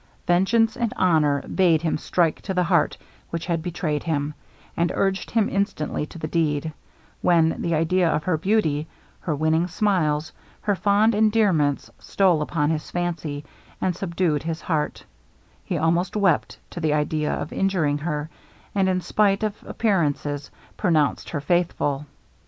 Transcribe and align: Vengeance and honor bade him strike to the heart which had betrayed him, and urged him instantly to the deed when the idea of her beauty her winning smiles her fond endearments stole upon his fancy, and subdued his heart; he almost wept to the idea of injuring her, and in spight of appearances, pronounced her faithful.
Vengeance 0.25 0.75
and 0.75 0.91
honor 0.97 1.43
bade 1.47 1.83
him 1.83 1.95
strike 1.99 2.41
to 2.41 2.55
the 2.55 2.63
heart 2.63 2.97
which 3.29 3.45
had 3.45 3.61
betrayed 3.61 4.01
him, 4.01 4.33
and 4.75 4.91
urged 4.95 5.29
him 5.29 5.47
instantly 5.47 6.07
to 6.07 6.17
the 6.17 6.27
deed 6.27 6.73
when 7.21 7.61
the 7.61 7.75
idea 7.75 8.09
of 8.09 8.23
her 8.23 8.35
beauty 8.35 8.87
her 9.19 9.35
winning 9.35 9.67
smiles 9.67 10.33
her 10.61 10.73
fond 10.73 11.13
endearments 11.13 11.91
stole 11.99 12.41
upon 12.41 12.71
his 12.71 12.89
fancy, 12.89 13.45
and 13.79 13.95
subdued 13.95 14.41
his 14.41 14.61
heart; 14.61 15.05
he 15.63 15.77
almost 15.77 16.15
wept 16.15 16.57
to 16.71 16.79
the 16.79 16.95
idea 16.95 17.31
of 17.31 17.53
injuring 17.53 17.99
her, 17.99 18.27
and 18.73 18.89
in 18.89 19.01
spight 19.01 19.43
of 19.43 19.53
appearances, 19.67 20.49
pronounced 20.77 21.29
her 21.29 21.41
faithful. 21.41 22.07